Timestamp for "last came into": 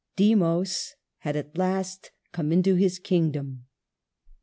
1.55-2.73